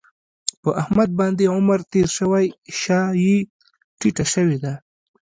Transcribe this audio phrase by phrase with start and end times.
[0.61, 2.45] په احمد باندې عمر تېر شوی
[2.81, 3.37] شا یې
[3.99, 4.73] ټیټه شوې ده.